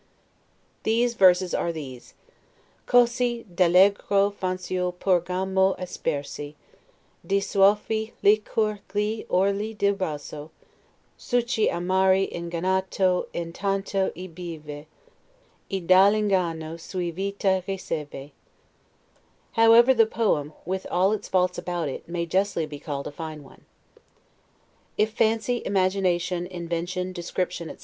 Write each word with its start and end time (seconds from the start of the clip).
These 0.81 1.13
verses 1.13 1.53
are 1.53 1.71
these: 1.71 2.15
"Cosi 2.87 3.45
all'egro 3.55 4.31
fanciul 4.33 4.93
porgiamo 4.97 5.77
aspersi 5.77 6.55
Di 7.23 7.39
soavi 7.39 8.11
licor 8.23 8.79
gli 8.95 9.23
orli 9.29 9.75
del 9.77 9.93
vaso: 9.93 10.49
Succhi 11.19 11.69
amari 11.69 12.27
ingannato 12.33 13.27
intanto 13.31 14.11
ei 14.15 14.25
beve, 14.27 14.87
E 15.69 15.79
dall' 15.81 16.15
inganno 16.15 16.79
suo 16.79 17.11
vita 17.13 17.61
riceve." 17.67 18.31
However, 19.51 19.93
the 19.93 20.07
poem, 20.07 20.53
with 20.65 20.87
all 20.89 21.11
its 21.11 21.27
faults 21.27 21.59
about 21.59 21.87
it, 21.89 22.09
may 22.09 22.25
justly 22.25 22.65
be 22.65 22.79
called 22.79 23.05
a 23.05 23.11
fine 23.11 23.43
one. 23.43 23.65
If 24.97 25.11
fancy, 25.13 25.61
imagination, 25.63 26.47
invention, 26.47 27.13
description, 27.13 27.69
etc. 27.69 27.79